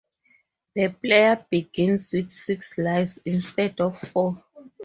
[0.73, 4.43] The player begins with six lives instead of four.